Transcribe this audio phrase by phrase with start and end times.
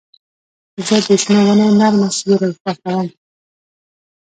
[0.87, 3.07] زه د شنو ونو نرمه سیوري خوښوم.